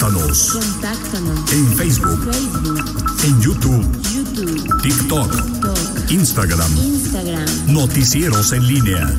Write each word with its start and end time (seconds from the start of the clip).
Contáctanos. 0.00 0.52
Contáctanos. 0.52 1.52
En 1.52 1.76
Facebook. 1.76 2.24
Facebook, 2.24 2.84
En 3.24 3.40
YouTube. 3.40 3.86
YouTube, 4.12 4.82
TikTok. 4.82 5.30
TikTok, 5.30 6.10
Instagram. 6.10 6.76
Instagram. 6.76 7.46
Noticieros 7.68 8.52
en 8.52 8.66
línea. 8.66 9.14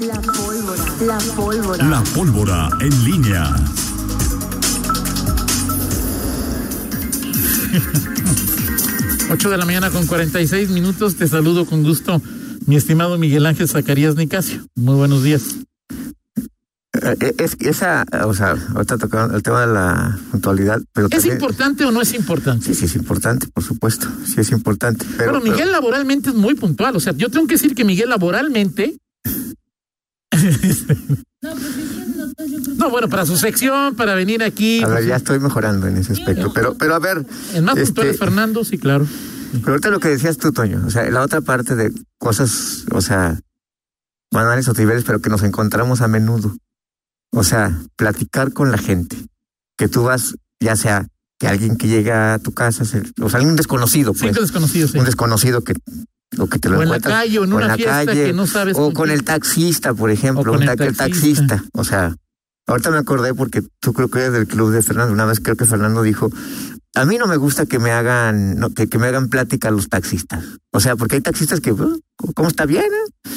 La 0.00 0.20
pólvora. 0.20 0.84
La 1.00 1.18
pólvora. 1.34 1.84
La 1.88 2.04
pólvora 2.14 2.68
en 2.80 3.04
línea. 3.04 3.56
Ocho 9.32 9.50
de 9.50 9.58
la 9.58 9.66
mañana 9.66 9.90
con 9.90 10.06
46 10.06 10.70
minutos. 10.70 11.16
Te 11.16 11.26
saludo 11.26 11.66
con 11.66 11.82
gusto, 11.82 12.22
mi 12.64 12.76
estimado 12.76 13.18
Miguel 13.18 13.44
Ángel 13.44 13.68
Zacarías 13.68 14.14
Nicasio. 14.14 14.64
Muy 14.76 14.94
buenos 14.94 15.24
días. 15.24 15.56
Eh, 17.20 17.34
Es 17.38 17.56
esa, 17.60 18.04
o 18.24 18.34
sea, 18.34 18.54
ahorita 18.74 18.98
tocaron 18.98 19.34
el 19.34 19.42
tema 19.42 19.60
de 19.66 19.72
la 19.72 20.18
puntualidad, 20.30 20.80
pero 20.92 21.06
¿Es 21.06 21.12
también- 21.12 21.34
importante 21.34 21.84
o 21.84 21.90
no 21.90 22.00
es 22.02 22.14
importante? 22.14 22.66
Sí, 22.66 22.74
sí, 22.74 22.84
es 22.86 22.96
importante, 22.96 23.46
por 23.48 23.62
supuesto, 23.64 24.08
sí 24.26 24.40
es 24.40 24.50
importante. 24.50 25.04
Pero, 25.16 25.32
Bueno, 25.32 25.44
Miguel 25.52 25.70
laboralmente 25.72 26.30
es 26.30 26.34
muy 26.34 26.54
puntual. 26.54 26.96
O 26.96 27.00
sea, 27.00 27.12
yo 27.14 27.30
tengo 27.30 27.46
que 27.46 27.54
decir 27.54 27.74
que 27.74 27.84
Miguel 27.84 28.08
laboralmente. 28.08 28.98
No, 32.76 32.90
bueno, 32.90 33.08
para 33.08 33.26
su 33.26 33.36
sección, 33.36 33.94
para 33.96 34.14
venir 34.14 34.42
aquí. 34.42 34.78
pero- 34.80 34.92
a 34.92 34.94
ver, 34.94 34.98
pues, 35.04 35.08
ya 35.08 35.16
estoy 35.16 35.40
mejorando 35.40 35.86
en 35.86 35.96
ese 35.96 36.12
aspecto, 36.12 36.52
pero, 36.52 36.74
pero 36.74 36.94
a 36.94 36.98
ver, 36.98 37.24
el 37.54 37.62
más 37.62 37.74
puntual 37.76 38.06
este, 38.06 38.10
es 38.10 38.18
Fernando, 38.18 38.64
sí, 38.64 38.78
claro. 38.78 39.06
pero 39.52 39.68
ahorita 39.72 39.90
lo 39.90 40.00
que 40.00 40.08
decías 40.08 40.36
tú, 40.38 40.52
Toño, 40.52 40.82
o 40.86 40.90
sea, 40.90 41.08
la 41.10 41.22
otra 41.22 41.40
parte 41.40 41.74
de 41.74 41.92
cosas, 42.18 42.84
o 42.92 43.00
sea, 43.00 43.38
banales 44.32 44.68
o 44.68 44.74
triviales, 44.74 45.04
pero 45.04 45.20
que 45.20 45.30
nos 45.30 45.42
encontramos 45.42 46.00
a 46.00 46.08
menudo. 46.08 46.56
O 47.32 47.44
sea, 47.44 47.78
platicar 47.96 48.52
con 48.52 48.70
la 48.70 48.78
gente, 48.78 49.16
que 49.76 49.88
tú 49.88 50.04
vas, 50.04 50.34
ya 50.60 50.76
sea 50.76 51.06
que 51.38 51.46
alguien 51.46 51.76
que 51.76 51.86
llega 51.88 52.34
a 52.34 52.38
tu 52.38 52.52
casa, 52.52 52.84
o 53.20 53.28
sea, 53.30 53.40
un 53.40 53.54
desconocido, 53.56 54.12
pues, 54.12 54.22
Cinco 54.30 54.40
desconocidos, 54.40 54.90
sí. 54.92 54.98
un 54.98 55.04
desconocido 55.04 55.62
que 55.62 55.74
o 56.38 56.46
que 56.46 56.58
te 56.58 56.68
lo 56.68 56.78
O 56.78 56.82
en 56.82 56.88
la 56.90 56.96
encuentras 56.96 57.14
calle 57.24 57.38
o 57.38 57.44
en 57.44 57.52
o 57.52 57.56
una 57.56 57.68
la 57.68 57.76
fiesta 57.76 58.04
calle, 58.06 58.24
que 58.26 58.32
no 58.32 58.46
sabes. 58.46 58.76
o 58.78 58.92
con 58.92 59.10
el 59.10 59.24
taxista, 59.24 59.94
por 59.94 60.10
ejemplo, 60.10 60.52
un 60.52 60.62
el 60.62 60.76
ta- 60.76 60.84
el 60.84 60.96
taxista. 60.96 61.46
taxista. 61.46 61.64
O 61.72 61.84
sea, 61.84 62.14
ahorita 62.66 62.90
me 62.90 62.98
acordé 62.98 63.34
porque 63.34 63.62
tú 63.80 63.92
creo 63.92 64.08
que 64.10 64.18
eres 64.20 64.32
del 64.32 64.46
club 64.46 64.70
de 64.72 64.82
Fernando. 64.82 65.12
Una 65.12 65.24
vez 65.26 65.40
creo 65.40 65.56
que 65.56 65.64
Fernando 65.64 66.02
dijo, 66.02 66.30
a 66.94 67.04
mí 67.06 67.16
no 67.18 67.26
me 67.28 67.36
gusta 67.36 67.64
que 67.66 67.78
me 67.78 67.92
hagan, 67.92 68.58
no, 68.58 68.70
que, 68.70 68.88
que 68.88 68.98
me 68.98 69.06
hagan 69.06 69.28
plática 69.28 69.70
los 69.70 69.88
taxistas. 69.88 70.44
O 70.72 70.80
sea, 70.80 70.96
porque 70.96 71.16
hay 71.16 71.22
taxistas 71.22 71.60
que, 71.60 71.72
"Uh, 71.72 71.98
¿cómo 72.34 72.48
está 72.48 72.66
bien? 72.66 72.84
eh?". 72.84 73.30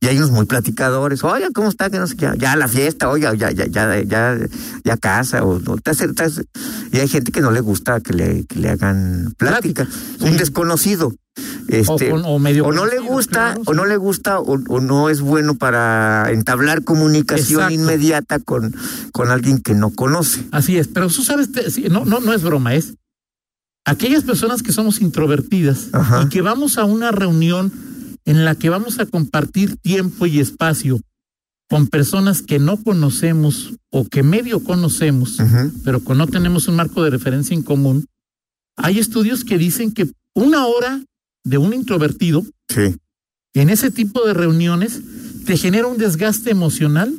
Y 0.00 0.06
hay 0.08 0.16
unos 0.18 0.30
muy 0.30 0.44
platicadores, 0.46 1.24
oiga, 1.24 1.48
¿cómo 1.54 1.68
está? 1.68 1.88
Que 1.90 1.98
no 1.98 2.06
sé 2.06 2.16
qué, 2.16 2.30
ya 2.38 2.54
la 2.56 2.68
fiesta, 2.68 3.08
oiga, 3.08 3.34
ya, 3.34 3.50
ya, 3.50 3.66
ya, 3.66 4.02
ya, 4.02 4.38
ya 4.84 4.96
casa, 4.98 5.42
o, 5.42 5.56
o 5.66 5.76
te 5.78 5.90
hace- 5.90 6.12
te 6.12 6.22
hace- 6.24 6.44
y 6.92 6.98
hay 6.98 7.08
gente 7.08 7.32
que 7.32 7.40
no 7.40 7.50
le 7.50 7.60
gusta 7.60 8.00
que 8.00 8.12
le, 8.12 8.44
que 8.46 8.58
le 8.60 8.68
hagan 8.70 9.34
plática. 9.38 9.86
sí. 10.18 10.24
Un 10.24 10.36
desconocido. 10.36 11.14
Este, 11.68 12.12
o, 12.12 12.38
medio 12.38 12.64
o 12.64 12.72
no 12.72 12.86
le 12.86 12.98
gusta, 12.98 13.52
claro, 13.54 13.62
o 13.66 13.74
no 13.74 13.84
le 13.84 13.96
gusta, 13.98 14.38
o, 14.40 14.58
o 14.68 14.80
no 14.80 15.10
es 15.10 15.20
bueno 15.20 15.54
para 15.56 16.30
entablar 16.30 16.82
comunicación 16.84 17.60
Exacto. 17.60 17.74
inmediata 17.74 18.38
con, 18.38 18.74
con 19.12 19.30
alguien 19.30 19.58
que 19.60 19.74
no 19.74 19.90
conoce. 19.90 20.46
Así 20.52 20.78
es, 20.78 20.88
pero 20.88 21.08
tú 21.08 21.22
sabes, 21.24 21.50
no, 21.90 22.04
no, 22.06 22.20
no 22.20 22.32
es 22.32 22.42
broma, 22.42 22.74
es 22.74 22.94
aquellas 23.84 24.24
personas 24.24 24.62
que 24.62 24.72
somos 24.72 25.00
introvertidas 25.02 25.88
Ajá. 25.92 26.22
y 26.22 26.28
que 26.30 26.40
vamos 26.40 26.78
a 26.78 26.84
una 26.84 27.10
reunión 27.12 27.70
en 28.26 28.44
la 28.44 28.54
que 28.54 28.68
vamos 28.68 28.98
a 28.98 29.06
compartir 29.06 29.76
tiempo 29.78 30.26
y 30.26 30.40
espacio 30.40 31.00
con 31.68 31.86
personas 31.88 32.42
que 32.42 32.58
no 32.58 32.76
conocemos 32.82 33.72
o 33.90 34.04
que 34.06 34.22
medio 34.22 34.62
conocemos, 34.62 35.38
pero 35.84 36.04
que 36.04 36.14
no 36.14 36.26
tenemos 36.26 36.68
un 36.68 36.76
marco 36.76 37.02
de 37.02 37.10
referencia 37.10 37.54
en 37.54 37.62
común. 37.62 38.04
Hay 38.76 38.98
estudios 38.98 39.44
que 39.44 39.56
dicen 39.58 39.92
que 39.92 40.10
una 40.34 40.66
hora 40.66 41.02
de 41.44 41.58
un 41.58 41.72
introvertido 41.72 42.44
Sí. 42.68 42.94
en 43.54 43.70
ese 43.70 43.90
tipo 43.90 44.24
de 44.26 44.34
reuniones 44.34 45.00
te 45.46 45.56
genera 45.56 45.86
un 45.86 45.96
desgaste 45.98 46.50
emocional 46.50 47.18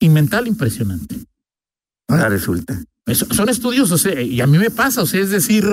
y 0.00 0.08
mental 0.08 0.46
impresionante. 0.46 1.16
Ahora 2.08 2.28
resulta. 2.28 2.82
Eso- 3.06 3.26
son 3.34 3.48
estudios, 3.48 3.90
o 3.90 3.98
sea, 3.98 4.20
y 4.20 4.40
a 4.40 4.46
mí 4.46 4.58
me 4.58 4.70
pasa, 4.70 5.02
o 5.02 5.06
sea, 5.06 5.20
es 5.20 5.30
decir, 5.30 5.64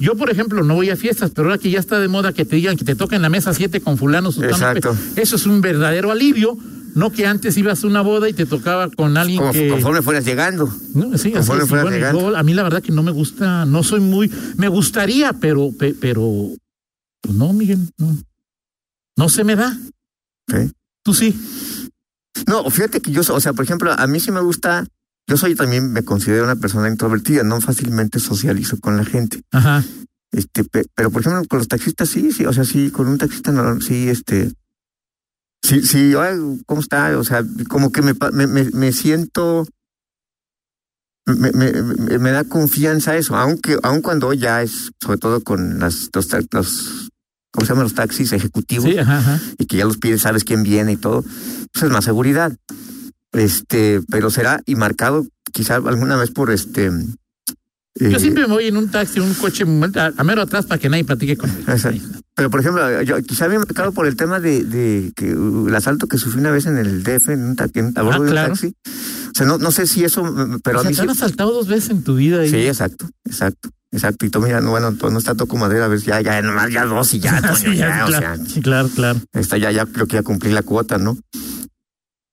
yo 0.00 0.14
por 0.16 0.30
ejemplo 0.30 0.62
no 0.62 0.74
voy 0.74 0.90
a 0.90 0.96
fiestas, 0.96 1.30
pero 1.34 1.48
ahora 1.48 1.58
que 1.58 1.70
ya 1.70 1.78
está 1.78 1.98
de 2.00 2.08
moda 2.08 2.32
que 2.32 2.44
te 2.44 2.56
digan 2.56 2.76
que 2.76 2.84
te 2.84 2.94
toca 2.94 3.16
en 3.16 3.22
la 3.22 3.28
mesa 3.28 3.52
siete 3.54 3.80
con 3.80 3.98
fulano, 3.98 4.30
Exacto. 4.30 4.96
pe- 5.14 5.22
eso 5.22 5.36
es 5.36 5.46
un 5.46 5.60
verdadero 5.60 6.10
alivio, 6.10 6.56
no 6.94 7.10
que 7.10 7.26
antes 7.26 7.56
ibas 7.58 7.84
a 7.84 7.86
una 7.86 8.00
boda 8.00 8.28
y 8.28 8.32
te 8.32 8.46
tocaba 8.46 8.88
con 8.90 9.16
alguien 9.16 9.38
Como, 9.40 9.52
que... 9.52 9.68
Conforme 9.68 10.00
fueras 10.02 10.24
llegando. 10.24 10.66
No, 10.94 11.06
sí, 11.18 11.28
así 11.28 11.32
conforme 11.32 11.62
es, 11.62 11.66
y 11.66 11.68
fuera 11.68 11.82
bueno, 11.84 11.96
llegando. 11.98 12.20
yo- 12.30 12.36
a 12.36 12.42
mí 12.42 12.54
la 12.54 12.62
verdad 12.62 12.82
que 12.82 12.92
no 12.92 13.02
me 13.02 13.10
gusta, 13.10 13.64
no 13.66 13.82
soy 13.82 14.00
muy, 14.00 14.30
me 14.56 14.68
gustaría, 14.68 15.32
pero, 15.34 15.70
pe- 15.78 15.94
pero, 16.00 16.50
pues 17.20 17.34
no, 17.34 17.52
Miguel, 17.52 17.78
no, 17.98 18.16
no 19.18 19.28
se 19.28 19.44
me 19.44 19.56
da. 19.56 19.76
Sí. 20.48 20.70
Tú 21.04 21.12
sí. 21.14 21.38
No, 22.46 22.68
fíjate 22.70 23.00
que 23.00 23.10
yo, 23.12 23.22
o 23.28 23.40
sea, 23.40 23.52
por 23.52 23.64
ejemplo, 23.64 23.92
a 23.92 24.06
mí 24.06 24.20
sí 24.20 24.30
me 24.30 24.40
gusta, 24.40 24.86
yo 25.26 25.36
soy 25.36 25.54
también, 25.54 25.92
me 25.92 26.04
considero 26.04 26.44
una 26.44 26.56
persona 26.56 26.88
introvertida, 26.88 27.42
no 27.42 27.60
fácilmente 27.60 28.20
socializo 28.20 28.78
con 28.80 28.96
la 28.96 29.04
gente. 29.04 29.42
Ajá. 29.52 29.84
Este, 30.32 30.64
pe- 30.64 30.86
pero 30.94 31.10
por 31.10 31.22
ejemplo, 31.22 31.42
con 31.48 31.58
los 31.58 31.68
taxistas 31.68 32.08
sí, 32.08 32.32
sí, 32.32 32.44
o 32.46 32.52
sea, 32.52 32.64
sí, 32.64 32.90
con 32.90 33.08
un 33.08 33.18
taxista 33.18 33.52
no, 33.52 33.80
sí, 33.80 34.08
este, 34.08 34.52
sí, 35.62 35.82
sí, 35.82 36.12
ay, 36.18 36.36
¿cómo 36.66 36.80
está? 36.80 37.16
O 37.18 37.24
sea, 37.24 37.42
como 37.68 37.90
que 37.90 38.02
me, 38.02 38.12
me, 38.32 38.46
me, 38.46 38.64
me 38.70 38.92
siento, 38.92 39.66
me, 41.26 41.50
me, 41.52 41.72
me, 41.82 42.18
me 42.18 42.30
da 42.30 42.44
confianza 42.44 43.16
eso, 43.16 43.36
aunque, 43.36 43.78
aun 43.82 44.02
cuando 44.02 44.32
ya 44.32 44.62
es, 44.62 44.90
sobre 45.02 45.18
todo 45.18 45.42
con 45.42 45.78
las, 45.80 46.10
los, 46.14 46.28
los, 46.52 47.08
¿cómo 47.52 47.64
se 47.66 47.72
llaman 47.72 47.84
los 47.84 47.94
taxis 47.94 48.32
ejecutivos? 48.32 48.84
Sí, 48.90 48.98
ajá, 48.98 49.18
ajá. 49.18 49.40
y 49.58 49.66
que 49.66 49.76
ya 49.78 49.84
los 49.86 49.96
pides, 49.98 50.22
sabes 50.22 50.44
quién 50.44 50.62
viene 50.62 50.92
y 50.92 50.96
todo, 50.96 51.22
pues 51.72 51.84
es 51.84 51.90
más 51.90 52.04
seguridad. 52.04 52.56
Este, 53.32 54.00
pero 54.10 54.30
será 54.30 54.60
y 54.66 54.76
marcado 54.76 55.26
quizá 55.52 55.76
alguna 55.76 56.16
vez 56.16 56.30
por 56.30 56.50
este. 56.50 56.90
Yo 57.98 58.08
eh, 58.08 58.20
siempre 58.20 58.46
me 58.46 58.52
voy 58.54 58.66
en 58.66 58.76
un 58.76 58.90
taxi, 58.90 59.20
un 59.20 59.32
coche, 59.34 59.64
a, 59.96 60.12
a 60.16 60.24
mero 60.24 60.42
atrás 60.42 60.66
para 60.66 60.78
que 60.78 60.88
nadie 60.90 61.04
platique 61.04 61.36
conmigo. 61.36 61.62
Pero 62.34 62.50
por 62.50 62.60
ejemplo, 62.60 63.02
yo 63.02 63.22
quizá 63.22 63.46
había 63.46 63.58
marcado 63.58 63.92
por 63.92 64.06
el 64.06 64.16
tema 64.16 64.38
de, 64.38 64.64
de 64.64 65.12
que 65.16 65.34
uh, 65.34 65.68
el 65.68 65.74
asalto 65.74 66.06
que 66.06 66.18
sufrí 66.18 66.40
una 66.40 66.50
vez 66.50 66.66
en 66.66 66.76
el 66.76 67.02
DF, 67.02 67.30
en 67.30 67.42
un, 67.42 67.56
en- 67.74 67.92
a 67.98 68.02
bordo 68.02 68.24
de 68.24 68.24
un 68.24 68.28
Ah, 68.28 68.30
claro. 68.32 68.48
taxi. 68.48 68.74
O 68.86 69.34
sea, 69.34 69.46
no, 69.46 69.56
no 69.58 69.70
sé 69.70 69.86
si 69.86 70.04
eso, 70.04 70.22
mm, 70.24 70.60
pero 70.62 70.78
o 70.78 70.80
a 70.80 70.82
sea, 70.82 70.90
mí 70.90 70.96
te 70.96 71.00
sí. 71.02 71.08
han 71.08 71.10
asaltado 71.10 71.52
dos 71.52 71.68
veces 71.68 71.88
en 71.90 72.02
tu 72.02 72.16
vida. 72.16 72.46
Sí, 72.46 72.56
exacto, 72.66 73.08
exacto, 73.24 73.70
exacto. 73.90 74.26
Y 74.26 74.30
Tomo 74.30 74.46
ya, 74.46 74.60
no, 74.60 74.70
bueno, 74.70 74.92
to- 74.94 75.10
no 75.10 75.18
está 75.18 75.34
toco 75.34 75.56
madera, 75.56 75.86
a 75.86 75.88
ver, 75.88 76.00
ya, 76.00 76.20
ya, 76.20 76.42
nomás 76.42 76.70
ya 76.70 76.84
dos 76.84 77.14
y 77.14 77.20
ya, 77.20 77.40
Toño, 77.40 77.56
Sí, 77.56 77.76
ya, 77.76 78.04
o 78.04 78.08
claro, 78.08 78.18
sea, 78.36 78.46
sí, 78.46 78.60
claro, 78.60 78.88
claro. 78.94 79.20
Esta 79.32 79.56
ya, 79.56 79.70
ya 79.72 79.86
creo 79.86 80.06
que 80.06 80.16
ya 80.16 80.22
cumplí 80.22 80.52
la 80.52 80.62
cuota, 80.62 80.98
¿no? 80.98 81.16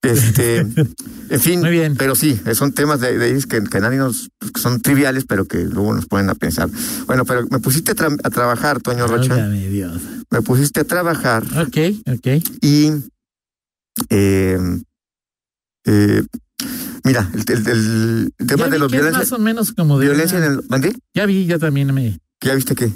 Este, 0.03 0.57
en 1.29 1.39
fin, 1.39 1.61
Muy 1.61 1.71
bien. 1.71 1.95
pero 1.95 2.13
sí, 2.15 2.39
son 2.53 2.73
temas 2.73 2.99
de, 2.99 3.17
de 3.17 3.41
que, 3.47 3.63
que 3.63 3.79
nadie 3.79 3.97
nos, 3.97 4.29
que 4.53 4.59
son 4.59 4.81
triviales, 4.81 5.23
pero 5.25 5.45
que 5.45 5.59
luego 5.63 5.93
nos 5.95 6.05
ponen 6.05 6.29
a 6.29 6.35
pensar. 6.35 6.69
Bueno, 7.07 7.23
pero 7.25 7.47
me 7.49 7.59
pusiste 7.59 7.93
a, 7.93 7.95
tra- 7.95 8.19
a 8.23 8.29
trabajar, 8.29 8.81
Toño 8.81 9.07
Rocha, 9.07 9.29
Válgame 9.35 9.67
Dios. 9.69 10.01
me 10.29 10.41
pusiste 10.41 10.81
a 10.81 10.83
trabajar 10.83 11.43
Ok, 11.57 11.77
ok. 12.13 12.27
y, 12.61 12.89
eh, 14.09 14.57
eh, 15.85 16.23
mira, 17.03 17.29
el, 17.33 17.67
el- 17.67 18.33
el 18.37 18.47
tema 18.47 18.65
Ya 18.65 18.69
de 18.71 18.79
los 18.79 18.91
que 18.91 18.97
es 18.97 19.01
violencia, 19.03 19.19
más 19.19 19.31
o 19.31 19.39
menos 19.39 19.71
como 19.73 19.99
de 19.99 20.05
violencia 20.07 20.37
en 20.37 20.43
el, 20.43 20.61
¿mandé? 20.69 20.93
Ya 21.13 21.25
vi, 21.25 21.45
ya 21.45 21.59
también 21.59 21.93
me... 21.93 22.19
¿Ya 22.41 22.55
viste 22.55 22.75
qué? 22.75 22.91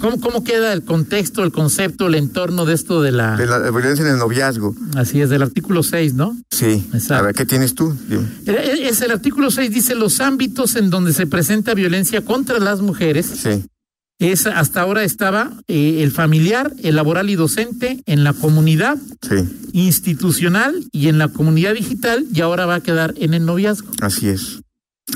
¿Cómo, 0.00 0.18
¿Cómo 0.18 0.44
queda 0.44 0.72
el 0.72 0.82
contexto, 0.82 1.44
el 1.44 1.52
concepto, 1.52 2.06
el 2.06 2.14
entorno 2.14 2.64
de 2.64 2.72
esto 2.74 3.02
de 3.02 3.12
la... 3.12 3.36
De 3.36 3.46
la 3.46 3.58
violencia 3.70 4.02
en 4.04 4.12
el 4.12 4.18
noviazgo. 4.18 4.74
Así 4.96 5.20
es, 5.20 5.28
del 5.28 5.42
artículo 5.42 5.82
6, 5.82 6.14
¿no? 6.14 6.36
Sí. 6.50 6.82
Exacto. 6.94 7.14
A 7.14 7.22
ver, 7.22 7.34
¿qué 7.34 7.44
tienes 7.44 7.74
tú? 7.74 7.94
Dime. 8.08 8.26
Eh, 8.46 8.88
Es 8.88 9.02
el 9.02 9.10
artículo 9.10 9.50
6, 9.50 9.70
dice 9.70 9.94
los 9.94 10.20
ámbitos 10.20 10.74
en 10.76 10.88
donde 10.88 11.12
se 11.12 11.26
presenta 11.26 11.74
violencia 11.74 12.24
contra 12.24 12.58
las 12.60 12.80
mujeres. 12.80 13.26
Sí. 13.26 13.64
Es, 14.18 14.46
hasta 14.46 14.80
ahora 14.80 15.04
estaba 15.04 15.52
eh, 15.68 16.02
el 16.02 16.12
familiar, 16.12 16.72
el 16.82 16.96
laboral 16.96 17.28
y 17.28 17.34
docente, 17.34 18.02
en 18.06 18.24
la 18.24 18.32
comunidad 18.32 18.96
Sí, 19.20 19.68
institucional 19.72 20.86
y 20.92 21.08
en 21.08 21.18
la 21.18 21.28
comunidad 21.28 21.74
digital, 21.74 22.24
y 22.32 22.40
ahora 22.40 22.64
va 22.66 22.76
a 22.76 22.82
quedar 22.82 23.14
en 23.18 23.34
el 23.34 23.44
noviazgo. 23.44 23.90
así 24.00 24.28
es. 24.28 24.60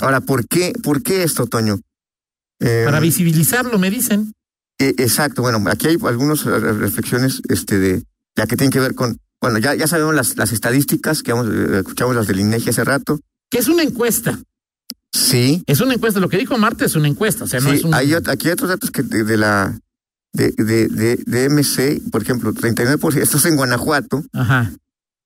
Ahora, 0.02 0.20
¿por 0.20 0.46
qué, 0.46 0.72
por 0.82 1.02
qué 1.02 1.22
esto, 1.22 1.46
Toño? 1.46 1.78
Eh, 2.60 2.82
Para 2.84 3.00
visibilizarlo, 3.00 3.78
me 3.78 3.90
dicen. 3.90 4.32
eh, 4.78 4.94
exacto, 4.98 5.42
bueno, 5.42 5.62
aquí 5.70 5.88
hay 5.88 5.98
algunas 6.04 6.44
reflexiones 6.44 7.42
este, 7.48 7.78
de, 7.78 8.02
ya 8.36 8.46
que 8.46 8.56
tienen 8.56 8.72
que 8.72 8.80
ver 8.80 8.94
con, 8.94 9.18
bueno, 9.40 9.58
ya, 9.58 9.74
ya 9.74 9.86
sabemos 9.86 10.14
las, 10.14 10.36
las 10.36 10.52
estadísticas, 10.52 11.22
que 11.22 11.32
vamos, 11.32 11.48
eh, 11.52 11.78
escuchamos 11.78 12.14
las 12.16 12.26
del 12.26 12.40
INEGI 12.40 12.70
hace 12.70 12.84
rato. 12.84 13.20
Que 13.50 13.58
es 13.58 13.68
una 13.68 13.82
encuesta. 13.82 14.38
Sí, 15.14 15.62
Es 15.66 15.80
una 15.80 15.94
encuesta. 15.94 16.20
Lo 16.20 16.28
que 16.28 16.36
dijo 16.36 16.58
Marta 16.58 16.84
es 16.84 16.94
una 16.94 17.08
encuesta. 17.08 17.44
O 17.44 17.46
sea, 17.46 17.60
no 17.60 17.70
sí, 17.70 17.76
es 17.76 17.84
un. 17.84 17.94
hay, 17.94 18.12
aquí 18.12 18.48
hay 18.48 18.52
otros 18.52 18.68
datos 18.68 18.90
que 18.90 19.02
de, 19.02 19.24
de 19.24 19.36
la, 19.38 19.78
de, 20.34 20.50
de, 20.58 20.88
de, 20.88 21.16
de 21.24 21.48
MC, 21.48 22.02
por 22.10 22.20
ejemplo, 22.22 22.52
39%, 22.52 23.16
esto 23.16 23.38
es 23.38 23.44
en 23.46 23.56
Guanajuato, 23.56 24.24
Ajá. 24.34 24.72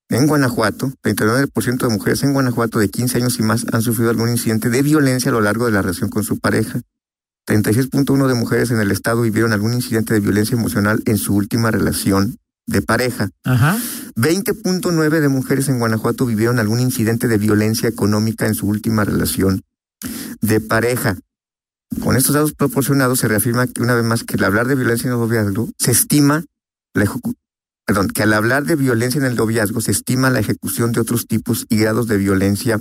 en 0.09 0.26
Guanajuato, 0.29 0.93
39% 1.03 1.79
de 1.79 1.88
mujeres 1.88 2.23
en 2.23 2.33
Guanajuato 2.33 2.79
de 2.79 2.88
15 2.88 3.19
años 3.19 3.38
y 3.41 3.43
más 3.43 3.67
han 3.73 3.83
sufrido 3.83 4.11
algún 4.11 4.29
incidente 4.31 4.69
de 4.71 4.83
violencia 4.83 5.31
a 5.31 5.35
lo 5.35 5.41
largo 5.41 5.67
de 5.67 5.73
la 5.73 5.83
relación 5.83 6.09
con 6.11 6.23
su 6.23 6.38
pareja. 6.38 6.83
36.1 7.46 8.28
de 8.28 8.34
mujeres 8.34 8.70
en 8.70 8.81
el 8.81 8.90
estado 8.90 9.22
vivieron 9.22 9.52
algún 9.52 9.75
incidente 9.75 10.14
de 10.14 10.20
violencia 10.20 10.56
emocional 10.56 11.02
en 11.06 11.19
su 11.19 11.34
última 11.34 11.70
relación 11.70 12.37
de 12.66 12.82
pareja. 12.82 13.31
Ajá. 13.44 13.78
20.9 14.14 15.20
de 15.20 15.28
mujeres 15.28 15.69
en 15.69 15.78
Guanajuato 15.78 16.26
vivieron 16.26 16.58
algún 16.58 16.78
incidente 16.81 17.26
de 17.26 17.38
violencia 17.38 17.88
económica 17.88 18.46
en 18.46 18.54
su 18.54 18.66
última 18.69 19.04
relación 19.04 19.62
de 20.40 20.60
pareja. 20.60 21.16
Con 22.02 22.16
estos 22.16 22.34
datos 22.34 22.52
proporcionados 22.52 23.19
se 23.19 23.28
reafirma 23.28 23.66
que 23.66 23.82
una 23.82 23.94
vez 23.94 24.04
más 24.04 24.22
que 24.22 24.34
al 24.37 24.44
hablar 24.44 24.69
de 24.69 24.76
violencia 24.76 25.08
en 25.08 25.14
el 25.14 25.19
noviazgo 25.19 25.70
se 25.78 25.90
estima 25.90 26.44
la 26.94 27.06
perdón, 27.84 28.08
que 28.08 28.22
al 28.22 28.32
hablar 28.32 28.64
de 28.64 28.76
violencia 28.76 29.19
en 29.19 29.25
el 29.26 29.34
noviazgo 29.34 29.81
se 29.81 29.90
estima 29.90 30.31
la 30.31 30.38
ejecución 30.38 30.92
de 30.92 31.00
otros 31.00 31.26
tipos 31.26 31.66
y 31.69 31.76
grados 31.78 32.06
de 32.06 32.19
violencia. 32.19 32.78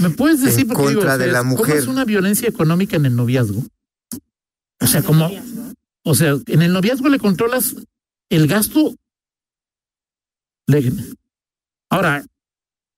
¿Me 0.00 0.10
puedes 0.10 0.40
decir 0.40 0.62
En 0.62 0.68
digo, 0.70 0.82
contra 0.82 0.98
o 0.98 1.02
sea, 1.02 1.18
de 1.18 1.26
la 1.28 1.38
es- 1.38 1.44
¿Cómo 1.44 1.56
mujer. 1.58 1.76
es 1.76 1.86
una 1.86 2.04
violencia 2.04 2.48
económica 2.48 2.96
en 2.96 3.06
el 3.06 3.14
noviazgo? 3.14 3.62
O 4.80 4.86
sea, 4.86 5.02
como, 5.02 5.28
o 6.04 6.14
sea, 6.14 6.36
en 6.46 6.62
el 6.62 6.72
noviazgo 6.72 7.08
le 7.08 7.18
controlas 7.18 7.74
el 8.30 8.46
gasto. 8.46 8.94
Ahora, 11.90 12.24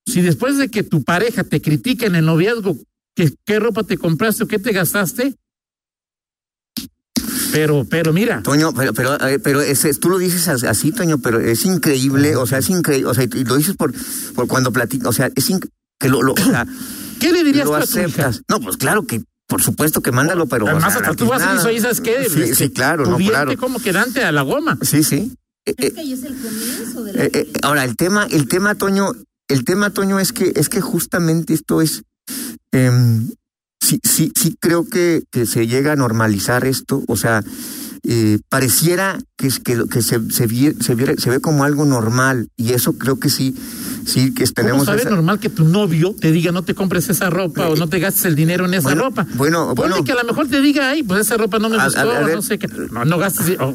si 0.07 0.21
después 0.23 0.59
de 0.59 0.69
que 0.69 0.83
tu 0.83 1.03
pareja 1.05 1.45
te 1.45 1.61
critica 1.63 2.07
en 2.07 2.17
el 2.17 2.25
noviazgo 2.27 2.77
que 3.15 3.33
qué 3.45 3.59
ropa 3.61 3.85
te 3.85 3.97
compraste 3.97 4.45
o 4.45 4.49
qué 4.49 4.59
te 4.59 4.73
gastaste, 4.73 5.37
pero, 7.53 7.85
pero 7.89 8.13
mira, 8.13 8.43
Toño, 8.43 8.73
pero, 8.73 8.93
pero, 8.95 9.29
eh, 9.29 9.39
pero 9.41 9.61
ese, 9.61 9.93
tú 9.95 10.09
lo 10.09 10.19
dices 10.19 10.47
as- 10.49 10.63
así, 10.65 10.93
Toño, 10.93 11.19
pero 11.19 11.41
es 11.41 11.65
increíble, 11.65 12.37
o 12.37 12.47
sea, 12.47 12.59
es 12.59 12.71
increíble, 12.71 13.09
o 13.11 13.15
sea, 13.15 13.25
y 13.25 13.45
lo 13.45 13.57
dices 13.57 13.77
por, 13.77 13.93
por 14.35 14.47
cuando 14.47 14.73
platicas, 14.73 15.09
o 15.09 15.13
sea, 15.13 15.31
es 15.35 15.51
que 15.99 16.09
lo, 16.09 16.23
lo, 16.23 16.33
o 16.33 16.37
sea, 16.37 16.67
¿qué 17.19 17.33
le 17.33 17.43
dirías 17.45 17.67
lo 17.67 17.73
tú 17.73 17.77
a 17.77 17.87
tu 17.87 17.99
hija? 17.99 18.31
No, 18.49 18.61
pues 18.61 18.77
claro 18.77 19.05
que, 19.05 19.23
por 19.51 19.61
supuesto 19.63 20.01
que 20.01 20.13
mándalo, 20.13 20.47
pero. 20.47 20.65
o 20.65 20.69
Además, 20.69 20.93
sea, 20.95 21.03
hasta 21.03 21.15
tú 21.15 21.27
vas 21.27 21.43
a 21.43 21.53
tiznada- 21.53 21.55
decir, 21.57 21.69
oye, 21.71 21.81
¿sabes 21.83 22.01
qué? 22.01 22.25
Sí, 22.31 22.43
Este, 22.43 22.55
sí, 22.55 22.71
claro, 22.71 23.05
no, 23.05 23.19
claro. 23.19 23.55
como 23.59 23.81
quedante 23.81 24.25
a 24.25 24.33
la 24.33 24.41
goma. 24.43 24.79
Sí, 24.81 25.03
sí. 25.03 25.35
Eh, 25.67 25.75
Es 25.77 25.87
eh, 25.87 25.93
que 25.93 26.01
ahí 26.01 26.13
es 26.15 26.23
el 26.23 26.37
comienzo 26.41 27.05
de 27.05 27.13
la 27.13 27.25
eh, 27.25 27.31
eh, 27.35 27.53
ahora, 27.63 27.85
el 27.85 27.97
tema, 27.97 28.27
el 28.31 28.49
tema, 28.49 28.75
Toño, 28.77 29.13
el 29.49 29.65
tema, 29.65 29.91
Toño, 29.91 30.19
es 30.21 30.33
que, 30.33 30.53
es 30.57 30.69
que 30.71 30.81
justamente 30.81 31.53
esto 31.53 31.83
es. 31.83 32.03
em, 32.73 33.29
sí, 33.83 33.99
sí, 34.05 34.33
sí 34.41 34.57
creo 34.61 34.89
que, 34.89 35.25
que 35.33 35.45
se 35.47 35.67
llega 35.67 35.93
a 35.93 35.97
normalizar 35.97 36.65
esto. 36.65 37.03
O 37.09 37.17
sea, 37.17 37.43
eh, 38.03 38.39
pareciera 38.49 39.19
que, 39.37 39.49
que, 39.65 39.85
que 39.91 40.03
se, 40.03 40.21
se, 40.31 40.49
vie- 40.49 40.81
se, 40.83 40.95
viera- 40.95 41.15
se 41.17 41.31
ve 41.31 41.41
como 41.41 41.65
algo 41.65 41.85
normal. 41.85 42.49
Y 42.57 42.73
eso 42.73 42.95
creo 42.95 43.19
que 43.19 43.29
sí, 43.31 43.55
sí 44.05 44.33
que 44.35 44.45
¿Cómo 44.45 44.53
tenemos. 44.55 44.87
sabe 44.87 45.01
esa- 45.03 45.11
normal 45.11 45.39
que 45.41 45.49
tu 45.49 45.65
novio 45.65 46.15
te 46.19 46.33
diga 46.33 46.53
no 46.53 46.63
te 46.63 46.75
compres 46.75 47.09
esa 47.09 47.31
ropa 47.31 47.69
o 47.69 47.77
no 47.77 47.89
te 47.89 47.99
gastes 47.99 48.25
el 48.27 48.35
dinero 48.35 48.65
en 48.67 48.75
esa 48.75 48.83
Bueno, 48.89 49.05
ropa? 49.05 49.27
bueno, 49.35 49.75
Ponle 49.75 49.91
bueno. 49.93 50.05
que 50.05 50.13
a 50.13 50.17
lo 50.17 50.25
mejor 50.25 50.49
te 50.49 50.61
diga, 50.61 50.91
ay, 50.91 51.03
pues 51.03 51.21
esa 51.23 51.37
ropa 51.37 51.59
no 51.59 51.69
me 51.69 51.77
A- 51.77 51.83
a- 51.83 51.85
gustó, 51.87 52.01
a 52.11 52.21
ver. 52.21 52.37
no 52.37 52.43
sé 52.43 52.59
qué. 52.59 52.69
No, 52.91 53.05
no 53.05 53.19
gastes. 53.19 53.57
oh, 53.61 53.75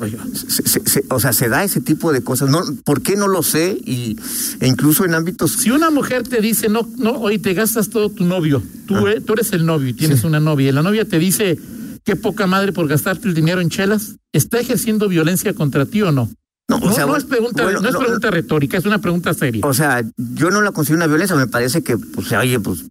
o 1.10 1.20
sea, 1.20 1.34
se 1.34 1.50
da 1.50 1.64
ese 1.64 1.82
tipo 1.82 2.12
de 2.14 2.22
cosas. 2.24 2.50
No, 2.50 2.62
¿Por 2.84 3.02
qué 3.02 3.16
no 3.16 3.28
lo 3.28 3.44
sé? 3.44 3.78
Y, 3.86 4.18
e 4.60 4.68
incluso 4.68 5.06
en 5.06 5.14
ámbitos 5.16 5.52
Si 5.54 5.72
una 5.72 5.90
mujer 5.90 6.24
te 6.28 6.42
dice, 6.42 6.70
no, 6.70 6.88
no, 6.98 7.12
oye, 7.14 7.40
te 7.40 7.54
gastas 7.54 7.90
todo 7.90 8.10
tu 8.10 8.26
novio, 8.26 8.62
tú, 8.88 9.08
eh, 9.08 9.22
tú 9.22 9.34
eres 9.34 9.52
el 9.54 9.66
novio 9.66 9.90
y 9.90 9.94
tienes 9.94 10.24
una 10.24 10.40
novia, 10.40 10.70
y 10.70 10.72
la 10.72 10.82
novia 10.84 11.06
te 11.06 11.20
dice, 11.20 11.58
qué 12.06 12.16
poca 12.16 12.48
madre 12.48 12.72
por 12.72 12.88
gastarte 12.88 13.28
el 13.28 13.34
dinero 13.34 13.60
en 13.62 13.70
chelas, 13.70 14.16
¿está 14.32 14.60
ejerciendo 14.60 15.10
violencia 15.10 15.54
contra 15.54 15.86
ti 15.86 16.04
o 16.04 16.12
no? 16.12 16.30
No, 16.70 16.80
No, 16.80 16.88
o 16.88 16.94
sea, 16.94 17.06
no 17.06 17.16
es 17.16 17.26
pregunta, 17.26 17.64
bueno, 17.64 17.82
no 17.82 17.88
es 17.88 17.94
no, 17.94 18.00
pregunta 18.00 18.32
retórica, 18.32 18.78
es 18.78 18.86
una 18.86 19.00
pregunta 19.00 19.34
seria. 19.34 19.66
O 19.66 19.74
sea, 19.74 20.04
yo 20.18 20.50
no 20.50 20.62
la 20.62 20.72
considero 20.72 20.98
una 20.98 21.08
violencia, 21.08 21.36
me 21.36 21.48
parece 21.48 21.84
que, 21.84 21.98
pues, 21.98 22.32
oye, 22.32 22.60
pues, 22.60 22.86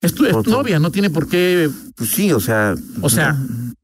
Es 0.00 0.14
tu, 0.14 0.24
es 0.24 0.42
tu 0.42 0.50
novia, 0.50 0.78
no 0.78 0.90
tiene 0.90 1.10
por 1.10 1.28
qué, 1.28 1.70
pues 1.96 2.10
sí, 2.10 2.32
o 2.32 2.40
sea. 2.40 2.74
o 3.00 3.08
sea, 3.10 3.36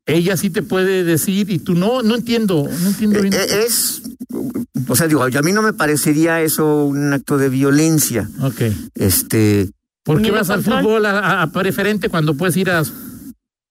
ella 0.07 0.37
sí 0.37 0.51
te 0.51 0.63
puede 0.63 1.03
decir 1.03 1.51
y 1.51 1.59
tú 1.59 1.75
no, 1.75 2.03
no 2.03 2.15
entiendo, 2.15 2.69
no 2.83 2.89
entiendo 2.89 3.19
eh, 3.19 3.23
bien. 3.23 3.35
eh, 3.35 3.65
es, 3.67 4.03
o 4.87 4.97
sea, 4.97 5.09
digo, 5.09 5.23
a 5.23 5.43
mí 5.43 5.53
no 5.53 5.63
me 5.63 5.73
parecería 5.73 6.43
eso 6.43 6.85
un 6.85 7.13
acto 7.13 7.39
de 7.39 7.49
violencia. 7.49 8.29
Ok. 8.41 8.63
Este, 8.95 9.71
¿Por 10.05 10.21
qué 10.21 10.31
vas 10.31 10.51
al 10.51 10.63
fútbol 10.63 11.07
a 11.07 11.51
preferente 11.53 12.11
cuando 12.11 12.35
puedes 12.35 12.57
ir 12.59 12.71
a 12.71 12.83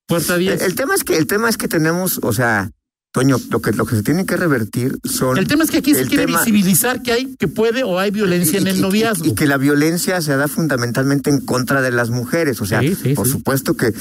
puerta 0.08 0.36
el, 0.36 0.42
10? 0.42 0.62
el 0.62 0.76
tema 0.76 0.96
es 0.96 1.04
que, 1.04 1.18
el 1.18 1.28
tema 1.28 1.50
es 1.50 1.58
que 1.58 1.68
tenemos, 1.68 2.20
o 2.24 2.34
sea, 2.34 2.70
Toño, 3.14 3.38
lo 3.52 3.62
que, 3.62 3.72
lo 3.74 3.86
que 3.86 3.96
se 3.96 4.02
tiene 4.02 4.26
que 4.26 4.36
revertir 4.38 4.98
son. 5.04 5.38
El 5.38 5.48
tema 5.48 5.64
es 5.64 5.70
que 5.70 5.78
aquí 5.78 5.94
se 5.94 6.08
quiere 6.08 6.26
tema- 6.26 6.40
visibilizar 6.40 7.04
que 7.04 7.12
hay, 7.12 7.36
que 7.36 7.48
puede 7.48 7.84
o 7.84 8.00
hay 8.00 8.10
violencia 8.10 8.58
en 8.60 8.66
el 8.66 8.78
y- 8.78 8.82
noviazgo. 8.82 9.26
Y, 9.28 9.36
que 9.36 9.46
la 9.46 9.58
violencia 9.58 10.20
se 10.22 10.36
da 10.36 10.48
fundamentalmente 10.48 11.30
en 11.30 11.40
contra 11.42 11.82
de 11.84 11.92
las 11.92 12.10
mujeres. 12.10 12.60
O 12.60 12.66
sea, 12.66 12.80
Sí, 12.82 12.96
sí, 12.96 13.14
por 13.14 13.28
sí. 13.28 13.34
supuesto 13.34 13.76
que 13.76 13.94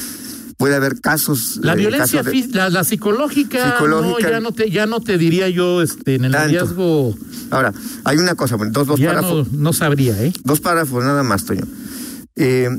puede 0.57 0.77
haber 0.77 0.99
casos. 1.03 1.59
La 1.63 1.75
eh, 1.75 1.77
violencia, 1.77 2.23
casos 2.23 2.33
de- 2.53 2.57
la, 2.57 2.71
la 2.71 2.85
psicológica, 2.85 3.73
Psicológica. 3.73 4.29
no, 4.29 4.31
ya 4.31 4.41
no 4.41 4.53
te, 4.53 4.71
ya 4.71 4.87
no 4.87 5.01
te 5.01 5.19
diría 5.19 5.51
yo, 5.51 5.83
este, 5.83 6.15
en 6.15 6.25
el 6.25 6.33
Tanto. 6.33 6.47
noviazgo, 6.47 7.15
Ahora, 7.51 7.75
hay 8.05 8.17
una 8.17 8.35
cosa, 8.35 8.57
dos, 8.71 8.87
dos 8.87 8.99
ya 8.99 9.09
párrafos. 9.09 9.53
no, 9.53 9.59
no 9.59 9.73
sabría, 9.75 10.19
¿eh? 10.23 10.33
Dos 10.43 10.61
párrafos 10.61 11.05
nada 11.05 11.23
más, 11.23 11.45
Toño. 11.45 11.67
Eh, 12.37 12.71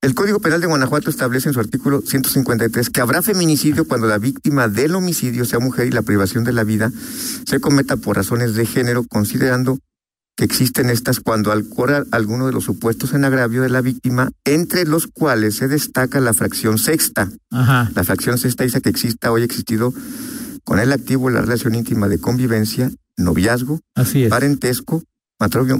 el 0.00 0.14
Código 0.14 0.38
Penal 0.40 0.60
de 0.60 0.68
Guanajuato 0.68 1.10
establece 1.10 1.48
en 1.48 1.54
su 1.54 1.60
artículo 1.60 2.02
153 2.02 2.90
que 2.90 3.00
habrá 3.00 3.20
feminicidio 3.20 3.86
cuando 3.86 4.06
la 4.06 4.18
víctima 4.18 4.68
del 4.68 4.94
homicidio 4.94 5.44
sea 5.44 5.58
mujer 5.58 5.88
y 5.88 5.90
la 5.90 6.02
privación 6.02 6.44
de 6.44 6.52
la 6.52 6.64
vida 6.64 6.92
se 7.46 7.60
cometa 7.60 7.96
por 7.96 8.16
razones 8.16 8.54
de 8.54 8.64
género, 8.64 9.04
considerando 9.04 9.78
que 10.36 10.44
existen 10.44 10.88
estas 10.88 11.18
cuando 11.18 11.50
alcora 11.50 12.04
alguno 12.12 12.46
de 12.46 12.52
los 12.52 12.62
supuestos 12.62 13.12
en 13.12 13.24
agravio 13.24 13.60
de 13.62 13.70
la 13.70 13.80
víctima, 13.80 14.30
entre 14.44 14.86
los 14.86 15.08
cuales 15.08 15.56
se 15.56 15.66
destaca 15.66 16.20
la 16.20 16.32
fracción 16.32 16.78
sexta. 16.78 17.28
Ajá. 17.50 17.90
La 17.96 18.04
fracción 18.04 18.38
sexta 18.38 18.62
dice 18.62 18.80
que 18.80 18.90
exista 18.90 19.30
haya 19.30 19.44
existido 19.44 19.92
con 20.62 20.78
el 20.78 20.92
activo 20.92 21.28
la 21.28 21.40
relación 21.40 21.74
íntima 21.74 22.06
de 22.06 22.20
convivencia, 22.20 22.92
noviazgo, 23.16 23.80
Así 23.96 24.22
es. 24.22 24.30
parentesco, 24.30 25.02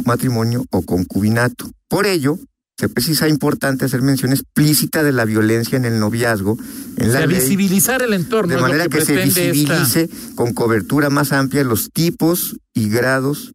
matrimonio 0.05 0.65
o 0.71 0.83
concubinato. 0.83 1.71
Por 1.89 2.07
ello, 2.07 2.41
se 2.79 2.89
precisa 2.89 3.29
importante 3.29 3.85
hacer 3.87 4.03
mención 4.03 4.33
explícita 4.33 5.03
de 5.03 5.11
la 5.13 5.25
violencia 5.25 5.77
en 5.77 5.85
el 5.85 5.99
noviazgo 5.99 6.57
en 6.97 7.11
O 7.11 7.13
la 7.13 7.19
sea, 7.19 7.27
ley, 7.27 7.41
visibilizar 7.41 8.03
el 8.03 8.15
entorno. 8.15 8.55
de 8.55 8.61
manera 8.61 8.87
que, 8.89 9.01
se 9.05 9.21
esta- 9.23 9.41
visibilice 9.41 10.09
con 10.37 10.55
cobertura 10.55 11.11
más 11.11 11.33
amplia 11.33 11.65
los 11.65 11.91
tipos 11.93 12.57
y 12.75 12.89
grados 12.89 13.53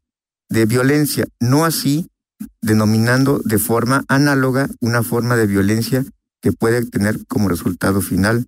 de 0.49 0.65
violencia, 0.65 1.25
no 1.39 1.63
así 1.65 2.07
denominando 2.61 3.39
de 3.45 3.57
forma 3.57 4.03
análoga 4.09 4.69
una 4.81 5.03
forma 5.03 5.37
de 5.37 5.47
violencia 5.47 6.05
que 6.41 6.51
puede 6.51 6.85
tener 6.85 7.25
como 7.27 7.47
resultado 7.47 8.01
final 8.01 8.45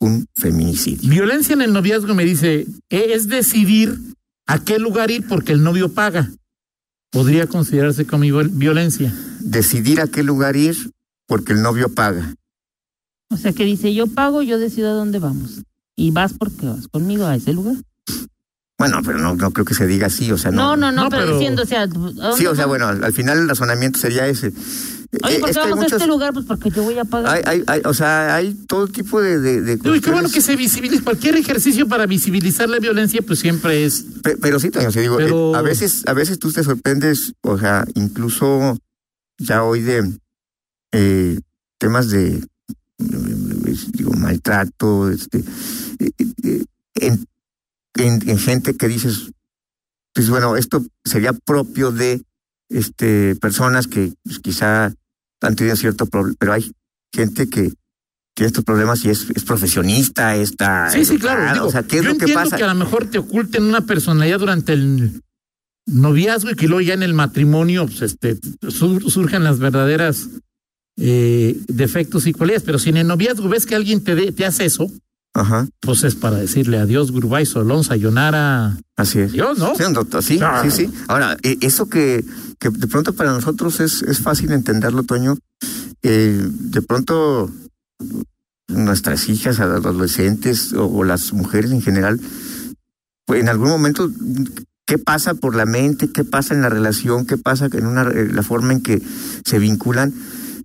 un 0.00 0.26
feminicidio. 0.36 1.08
Violencia 1.08 1.54
en 1.54 1.62
el 1.62 1.72
noviazgo 1.72 2.14
me 2.14 2.24
dice, 2.24 2.66
eh, 2.90 3.06
es 3.14 3.28
decidir 3.28 3.96
a 4.48 4.58
qué 4.58 4.78
lugar 4.80 5.10
ir 5.12 5.26
porque 5.28 5.52
el 5.52 5.62
novio 5.62 5.92
paga. 5.94 6.28
Podría 7.12 7.46
considerarse 7.46 8.04
como 8.06 8.24
viol- 8.24 8.50
violencia. 8.52 9.14
Decidir 9.46 10.00
a 10.00 10.08
qué 10.08 10.22
lugar 10.22 10.56
ir 10.56 10.76
porque 11.26 11.52
el 11.52 11.62
novio 11.62 11.88
paga. 11.88 12.34
O 13.30 13.36
sea 13.36 13.52
que 13.52 13.64
dice, 13.64 13.94
yo 13.94 14.06
pago, 14.06 14.42
yo 14.42 14.58
decido 14.58 14.90
a 14.90 14.94
dónde 14.94 15.18
vamos. 15.18 15.62
Y 15.96 16.10
vas 16.10 16.32
porque 16.34 16.66
vas 16.66 16.88
conmigo 16.88 17.26
a 17.26 17.34
ese 17.36 17.52
lugar. 17.52 17.76
Bueno, 18.78 19.00
pero 19.04 19.18
no, 19.18 19.34
no 19.34 19.50
creo 19.52 19.64
que 19.64 19.72
se 19.74 19.86
diga 19.86 20.08
así, 20.08 20.30
o 20.30 20.36
sea, 20.36 20.50
No, 20.50 20.76
no, 20.76 20.92
no, 20.92 21.04
No, 21.04 21.08
pero, 21.08 21.22
pero- 21.24 21.38
diciendo, 21.38 21.62
o 21.62 21.66
sea, 21.66 21.82
¿a 21.82 21.86
dónde 21.86 22.12
Sí, 22.36 22.44
o 22.46 22.54
sea, 22.54 22.66
vamos? 22.66 22.66
bueno, 22.66 22.86
al, 22.88 23.04
al 23.04 23.12
final 23.12 23.38
el 23.38 23.48
razonamiento 23.48 23.98
sería 23.98 24.26
ese. 24.28 24.48
Oye, 25.22 25.36
Eh, 25.36 25.40
¿por 25.40 25.50
qué 25.50 25.58
vamos 25.58 25.80
a 25.92 25.96
este 25.96 26.06
lugar? 26.06 26.34
Pues 26.34 26.44
porque 26.44 26.70
yo 26.70 26.82
voy 26.82 26.98
a 26.98 27.04
pagar. 27.06 27.34
hay, 27.36 27.42
hay, 27.46 27.64
hay- 27.68 27.80
o 27.86 27.94
sea, 27.94 28.34
hay 28.34 28.52
todo 28.68 28.86
tipo 28.88 29.22
de, 29.22 29.40
de, 29.40 29.62
de 29.62 29.90
Uy, 29.90 30.00
qué 30.02 30.10
bueno 30.10 30.28
que 30.28 30.42
se 30.42 30.56
visibilice. 30.56 31.02
Cualquier 31.02 31.36
ejercicio 31.36 31.88
para 31.88 32.04
visibilizar 32.06 32.68
la 32.68 32.78
violencia, 32.78 33.22
pues 33.26 33.38
siempre 33.38 33.84
es. 33.86 34.04
pe- 34.22 34.36
pero 34.36 34.60
sí, 34.60 34.68
o 34.68 34.90
sea, 34.90 35.00
digo, 35.02 35.16
Pero- 35.16 35.54
eh, 35.54 35.58
a 35.58 35.62
veces, 35.62 36.02
a 36.06 36.12
veces 36.12 36.38
tú 36.38 36.52
te 36.52 36.62
sorprendes, 36.62 37.32
o 37.42 37.58
sea, 37.58 37.86
incluso 37.94 38.76
ya 39.38 39.62
hoy 39.62 39.80
de 39.80 40.18
eh, 40.92 41.40
temas 41.78 42.10
de 42.10 42.42
digo, 42.98 44.12
maltrato, 44.12 45.10
este, 45.10 45.38
eh, 45.98 46.10
eh, 46.42 46.64
en, 46.94 47.26
en, 47.94 48.28
en 48.28 48.38
gente 48.38 48.76
que 48.76 48.88
dices, 48.88 49.32
pues 50.14 50.30
bueno, 50.30 50.56
esto 50.56 50.84
sería 51.04 51.32
propio 51.32 51.92
de 51.92 52.22
este 52.68 53.36
personas 53.36 53.86
que 53.86 54.12
pues, 54.24 54.38
quizá 54.38 54.92
han 55.40 55.56
tenido 55.56 55.76
cierto 55.76 56.06
problema, 56.06 56.36
pero 56.38 56.52
hay 56.54 56.72
gente 57.12 57.48
que 57.48 57.72
tiene 58.34 58.48
estos 58.48 58.64
problemas 58.64 59.04
y 59.04 59.10
es, 59.10 59.28
es 59.34 59.44
profesionista, 59.44 60.36
está 60.36 60.90
Sí, 60.90 61.04
sí, 61.04 61.18
claro. 61.18 61.52
digo, 61.52 61.66
o 61.66 61.70
sea, 61.70 61.82
¿qué 61.82 61.98
es 61.98 62.02
yo 62.02 62.10
lo 62.10 62.18
que 62.18 62.24
entiendo 62.24 62.42
pasa? 62.42 62.56
que 62.56 62.64
a 62.64 62.68
lo 62.68 62.74
mejor 62.74 63.08
te 63.10 63.18
oculten 63.18 63.64
una 63.64 63.82
personalidad 63.82 64.38
durante 64.38 64.72
el 64.72 65.22
noviazgo 65.86 66.50
y 66.50 66.54
que 66.54 66.66
luego 66.68 66.80
ya 66.82 66.94
en 66.94 67.02
el 67.02 67.14
matrimonio 67.14 67.86
pues, 67.86 68.02
este, 68.02 68.38
sur- 68.68 69.08
surjan 69.10 69.44
las 69.44 69.58
verdaderas 69.58 70.28
eh, 70.98 71.58
defectos 71.68 72.26
y 72.26 72.32
cualidades. 72.32 72.62
Pero 72.64 72.78
si 72.78 72.90
en 72.90 72.96
el 72.98 73.06
noviazgo 73.06 73.48
ves 73.48 73.66
que 73.66 73.74
alguien 73.76 74.02
te, 74.02 74.14
de- 74.14 74.32
te 74.32 74.44
hace 74.46 74.64
eso, 74.64 74.90
Ajá, 75.34 75.68
pues 75.80 76.02
es 76.02 76.14
para 76.14 76.36
decirle 76.38 76.78
adiós, 76.78 77.12
Grubay, 77.12 77.44
Solón, 77.44 77.84
Sayonara. 77.84 78.78
así 78.96 79.18
es. 79.18 79.32
Dios, 79.32 79.58
¿no? 79.58 79.74
Sí, 79.74 79.82
doctor, 79.92 80.22
sí, 80.22 80.38
Ah. 80.42 80.62
sí, 80.64 80.70
sí. 80.70 80.90
Ahora, 81.08 81.36
eh, 81.42 81.58
eso 81.60 81.90
que, 81.90 82.24
que 82.58 82.70
de 82.70 82.86
pronto 82.86 83.12
para 83.12 83.32
nosotros 83.32 83.80
es, 83.80 84.00
es 84.02 84.20
fácil 84.20 84.50
entenderlo, 84.52 85.02
Toño, 85.02 85.36
eh, 86.02 86.40
de 86.50 86.80
pronto 86.82 87.50
nuestras 88.68 89.28
hijas, 89.28 89.60
adolescentes 89.60 90.72
o, 90.72 90.86
o 90.86 91.04
las 91.04 91.32
mujeres 91.34 91.70
en 91.70 91.82
general, 91.82 92.18
pues 93.26 93.40
en 93.42 93.48
algún 93.50 93.68
momento, 93.68 94.10
¿qué 94.86 94.98
pasa 94.98 95.34
por 95.34 95.54
la 95.54 95.66
mente? 95.66 96.10
¿Qué 96.12 96.24
pasa 96.24 96.54
en 96.54 96.62
la 96.62 96.68
relación? 96.68 97.26
¿Qué 97.26 97.36
pasa 97.36 97.68
en 97.72 97.86
una, 97.86 98.02
eh, 98.10 98.28
la 98.32 98.42
forma 98.42 98.72
en 98.72 98.80
que 98.82 99.02
se 99.44 99.58
vinculan? 99.58 100.14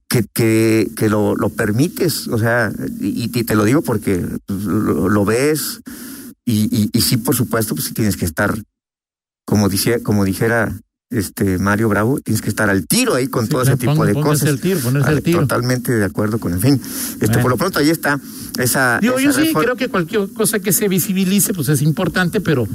Que, 0.07 0.25
que, 0.33 0.91
que 0.97 1.07
lo, 1.09 1.35
lo 1.37 1.49
permites, 1.49 2.27
o 2.27 2.37
sea, 2.37 2.69
y, 2.99 3.23
y 3.23 3.43
te 3.45 3.55
lo 3.55 3.63
digo 3.63 3.81
porque 3.81 4.21
pues, 4.45 4.63
lo, 4.65 5.07
lo 5.07 5.23
ves, 5.23 5.79
y, 6.45 6.63
y, 6.69 6.89
y 6.91 7.01
sí, 7.01 7.15
por 7.15 7.33
supuesto, 7.33 7.75
pues 7.75 7.87
sí 7.87 7.93
tienes 7.93 8.17
que 8.17 8.25
estar, 8.25 8.53
como 9.45 9.69
dice, 9.69 10.03
como 10.03 10.25
dijera 10.25 10.77
este 11.11 11.57
Mario 11.59 11.87
Bravo, 11.87 12.19
tienes 12.19 12.41
que 12.41 12.49
estar 12.49 12.69
al 12.69 12.87
tiro 12.87 13.15
ahí 13.15 13.27
con 13.27 13.45
Sí, 13.45 13.51
todo 13.51 13.61
claro, 13.61 13.75
ese 13.75 13.79
tipo 13.87 13.95
pon- 13.95 14.07
de 14.07 14.13
cosas. 14.15 14.49
el 14.49 14.59
tiro, 14.59 14.79
el 15.07 15.23
tiro. 15.23 15.39
Totalmente 15.41 15.93
de 15.93 16.03
acuerdo 16.03 16.39
con 16.39 16.51
el 16.53 16.59
fin. 16.59 16.73
Este, 16.73 17.27
Bueno. 17.27 17.41
por 17.43 17.51
lo 17.51 17.57
pronto 17.57 17.79
ahí 17.79 17.89
está 17.89 18.19
esa. 18.59 18.99
Digo, 19.01 19.17
esa 19.17 19.23
yo 19.23 19.45
sí 19.45 19.53
creo 19.53 19.77
que 19.77 19.87
cualquier 19.87 20.29
cosa 20.33 20.59
que 20.59 20.73
se 20.73 20.89
visibilice, 20.89 21.53
pues 21.53 21.69
es 21.69 21.81
importante, 21.81 22.41
pero 22.41 22.67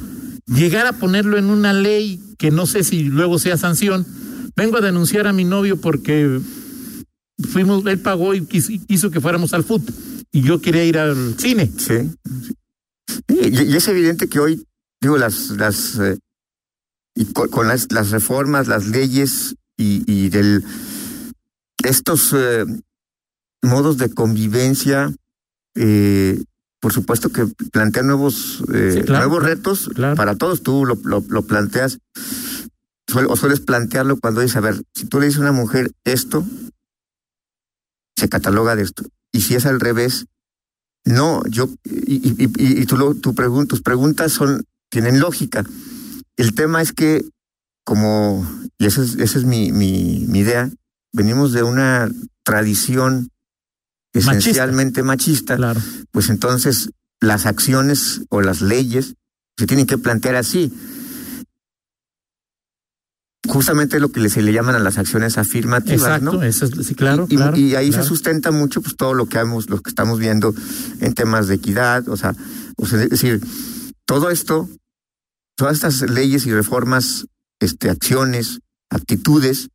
llegar 0.47 0.87
a 0.87 0.95
ponerlo 0.95 1.39
en 1.39 1.47
una 1.47 1.73
ley 1.73 2.21
que 2.39 2.51
no 2.51 2.67
sé 2.67 2.85
si 2.85 3.05
luego 3.05 3.39
sea 3.39 3.57
sanción. 3.57 4.07
Vengo 4.55 4.79
a 4.79 4.81
denunciar 4.81 5.27
a 5.27 5.33
mi 5.33 5.45
novio 5.45 5.81
porque 5.81 6.41
fuimos, 7.51 7.85
él 7.87 8.01
pagó 8.01 8.35
y 8.35 8.47
quiso, 8.47 9.11
que 9.11 9.21
fuéramos 9.21 9.53
al 9.53 9.65
fútbol 9.65 9.95
y 10.33 10.43
yo 10.43 10.61
quería 10.61 10.85
ir 10.85 10.99
al 10.99 11.39
cine. 11.39 11.71
Sí. 11.77 12.11
Y 13.29 13.77
es 13.77 13.89
evidente 13.89 14.29
que 14.29 14.41
hoy, 14.41 14.67
digo, 15.01 15.19
las, 15.19 15.51
las 15.51 15.99
eh, 15.99 16.19
y 17.15 17.27
con, 17.27 17.49
con 17.49 17.69
las, 17.69 17.93
las 17.93 18.11
reformas, 18.11 18.69
las 18.69 18.87
leyes 18.87 19.57
y, 19.77 20.03
y 20.07 20.29
del 20.29 20.65
estos 21.85 22.33
eh, 22.33 22.65
modos 23.63 23.99
de 23.99 24.13
convivencia, 24.13 25.15
eh, 25.75 26.43
por 26.87 26.93
supuesto 26.93 27.31
que 27.31 27.47
plantean 27.73 28.07
nuevos, 28.07 28.63
eh, 28.73 28.93
Sí, 28.95 29.03
claro. 29.03 29.27
nuevos 29.27 29.43
retos 29.43 29.91
Claro. 29.93 30.15
para 30.15 30.37
todos. 30.37 30.63
Tú 30.63 30.87
lo, 30.87 30.95
lo, 31.03 31.21
lo 31.29 31.43
planteas 31.43 31.99
suel- 33.09 33.27
o 33.29 33.35
sueles 33.35 33.59
plantearlo 33.59 34.19
cuando 34.21 34.41
dices, 34.41 34.57
a 34.57 34.61
ver, 34.61 34.81
si 34.95 35.07
tú 35.07 35.19
le 35.19 35.27
dices 35.27 35.41
a 35.41 35.43
una 35.43 35.51
mujer 35.51 35.91
esto, 36.05 36.45
se 38.17 38.29
cataloga 38.29 38.77
de 38.77 38.83
esto. 38.85 39.03
Y 39.33 39.41
si 39.41 39.57
es 39.57 39.67
al 39.67 39.81
revés, 39.81 40.27
no, 41.05 41.43
yo, 41.49 41.69
y, 41.83 42.15
y, 42.29 42.45
y, 42.57 42.83
y 42.83 42.87
tú 42.87 42.97
lo, 42.97 43.17
tu 43.17 43.35
pregun- 43.35 43.67
tus 43.67 43.83
preguntas 43.83 44.31
son, 44.31 44.63
tienen 44.89 45.19
lógica. 45.19 45.65
El 46.37 46.55
tema 46.55 46.83
es 46.83 46.93
que, 46.93 47.25
como, 47.85 48.47
y 48.79 48.87
esa 48.87 49.03
es, 49.03 49.17
esa 49.17 49.39
es 49.41 49.45
mi, 49.45 49.73
mi, 49.73 50.25
mi 50.29 50.39
idea, 50.39 50.71
venimos 51.13 51.51
de 51.53 51.65
una 51.65 52.09
tradición. 52.45 53.31
Esencialmente 54.19 55.03
machista, 55.03 55.57
Claro. 55.57 55.81
pues 56.11 56.29
entonces 56.31 56.91
las 57.21 57.47
acciones 57.47 58.23
o 58.29 58.41
las 58.43 58.61
leyes 58.61 59.15
se 59.59 59.67
tienen 59.67 59.87
que 59.87 59.99
plantear 59.99 60.37
así. 60.37 60.73
Justamente 63.49 64.01
lo 64.01 64.11
que 64.11 64.29
se 64.29 64.43
le 64.43 64.53
llaman 64.53 64.75
a 64.75 64.81
las 64.81 64.99
acciones 64.99 65.39
afirmativas, 65.39 66.01
Exacto, 66.01 66.33
¿no? 66.33 66.43
eso 66.43 66.65
es- 66.67 66.87
sí, 66.87 66.95
claro, 66.97 67.27
y, 67.29 67.37
claro. 67.37 67.57
y 67.57 67.77
ahí 67.77 67.91
claro. 67.91 68.03
se 68.03 68.09
sustenta 68.09 68.51
mucho 68.51 68.83
pues 68.83 68.97
todo 68.97 69.15
lo 69.15 69.27
que 69.27 69.39
hemos, 69.39 69.71
lo 69.71 69.81
que 69.81 69.89
estamos 69.89 70.19
viendo 70.19 70.53
en 71.01 71.15
temas 71.15 71.47
de 71.47 71.55
equidad, 71.55 72.09
o 72.09 72.17
sea, 72.17 72.35
o 72.77 72.87
sea, 72.87 73.01
es 73.03 73.09
decir, 73.11 73.41
todo 74.05 74.31
esto, 74.31 74.69
todas 75.57 75.75
estas 75.75 76.11
leyes 76.11 76.45
y 76.47 76.53
reformas, 76.53 77.27
este, 77.61 77.89
acciones, 77.89 78.59
actitudes, 78.91 79.69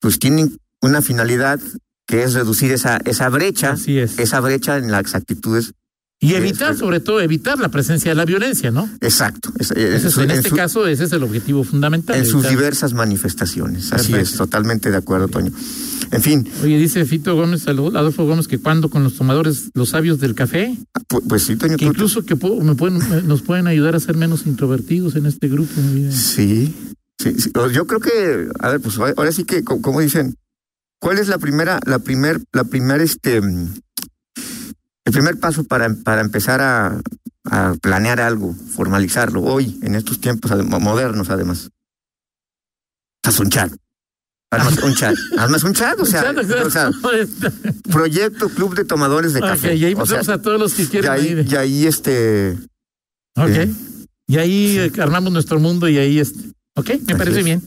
pues 0.00 0.20
tienen 0.20 0.56
una 0.80 1.02
finalidad 1.02 1.58
que 2.06 2.22
es 2.22 2.34
reducir 2.34 2.72
esa, 2.72 2.98
esa 3.04 3.28
brecha, 3.28 3.72
Así 3.72 3.98
es. 3.98 4.18
esa 4.18 4.40
brecha 4.40 4.76
en 4.78 4.90
las 4.90 5.14
actitudes. 5.14 5.72
Y 6.20 6.34
evitar, 6.34 6.72
es- 6.72 6.78
sobre 6.78 7.00
todo, 7.00 7.20
evitar 7.20 7.58
la 7.58 7.68
presencia 7.70 8.10
de 8.10 8.14
la 8.14 8.24
violencia, 8.24 8.70
¿no? 8.70 8.88
Exacto. 9.00 9.50
es- 9.58 9.68
su- 9.68 10.20
en 10.22 10.30
este 10.30 10.48
su- 10.50 10.56
caso, 10.56 10.86
ese 10.86 11.04
es 11.04 11.12
el 11.12 11.22
objetivo 11.22 11.64
fundamental. 11.64 12.16
en 12.16 12.24
sus 12.24 12.48
diversas 12.48 12.94
manifestaciones. 12.94 13.92
Así 13.92 14.14
es, 14.14 14.32
totalmente 14.32 14.90
de 14.90 14.96
acuerdo, 14.96 15.28
Toño. 15.28 15.50
En 16.12 16.22
fin, 16.22 16.48
Oye, 16.62 16.78
dice 16.78 17.04
Fito 17.04 17.34
Gómez, 17.34 17.66
Adolfo 17.66 18.24
Gómez, 18.24 18.46
que 18.48 18.58
cuando 18.58 18.88
con 18.88 19.02
los 19.02 19.14
tomadores, 19.16 19.70
los 19.74 19.88
sabios 19.90 20.18
del 20.20 20.34
café, 20.34 20.76
pu- 21.08 21.22
pues, 21.28 21.42
sí, 21.42 21.56
Toño. 21.56 21.76
que 21.76 21.84
tú- 21.86 21.90
incluso 21.92 22.24
que 22.24 22.36
po- 22.36 22.60
me 22.60 22.74
pueden, 22.74 22.98
me- 23.10 23.22
nos 23.22 23.42
pueden 23.42 23.66
ayudar 23.66 23.94
a 23.96 24.00
ser 24.00 24.16
menos 24.16 24.46
introvertidos 24.46 25.16
en 25.16 25.26
este 25.26 25.48
grupo. 25.48 25.72
Sí, 26.10 26.72
sí, 27.20 27.34
sí. 27.38 27.50
Yo 27.72 27.86
creo 27.86 28.00
que, 28.00 28.48
a 28.60 28.70
ver, 28.70 28.80
pues 28.80 28.96
ahora 28.98 29.32
sí 29.32 29.44
que, 29.44 29.64
co- 29.64 29.82
como 29.82 30.00
dicen, 30.00 30.36
¿cuál 31.04 31.18
es 31.18 31.28
la 31.28 31.36
primera, 31.36 31.78
la 31.84 31.98
primer, 31.98 32.40
la 32.52 32.64
primer, 32.64 33.02
este, 33.02 33.36
el 33.36 35.12
primer 35.12 35.38
paso 35.38 35.64
para, 35.64 35.94
para 36.02 36.22
empezar 36.22 36.62
a, 36.62 36.98
a 37.44 37.74
planear 37.82 38.20
algo, 38.22 38.54
formalizarlo 38.54 39.42
hoy, 39.42 39.78
en 39.82 39.96
estos 39.96 40.18
tiempos 40.18 40.50
modernos, 40.80 41.28
además? 41.28 41.68
Haz 43.22 43.38
un 43.38 43.50
chat. 43.50 43.70
Además, 44.50 44.78
un 44.82 44.94
chat. 44.94 45.14
Además, 45.38 45.64
un 45.64 45.74
chat, 45.74 46.00
o 46.00 46.06
sea, 46.06 46.32
o 46.64 46.70
sea, 46.70 46.90
proyecto 47.90 48.48
Club 48.48 48.74
de 48.74 48.84
Tomadores 48.84 49.34
de 49.34 49.40
Café. 49.40 49.74
y 49.74 49.84
ahí 49.84 49.94
O 49.94 50.06
sea, 50.06 50.20
a 50.20 50.38
todos 50.40 50.58
los 50.58 50.72
que 50.74 50.84
y 50.84 50.86
quieran. 50.86 51.12
ahí, 51.12 51.34
de- 51.34 51.42
y 51.42 51.54
ahí, 51.56 51.86
este, 51.86 52.56
ok. 53.36 53.48
eh, 53.48 53.74
Y 54.26 54.38
ahí 54.38 54.78
eh, 54.78 54.92
armamos 55.02 55.32
nuestro 55.34 55.58
mundo 55.60 55.86
y 55.88 55.98
ahí 55.98 56.18
este. 56.18 56.38
Ok, 56.76 56.88
me 56.88 56.94
Así 56.94 57.14
parece 57.14 57.38
es. 57.40 57.44
bien. 57.44 57.62